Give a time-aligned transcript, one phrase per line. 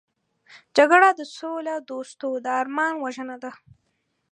[0.77, 3.51] جګړه د سولهدوستو د ارمان وژنه ده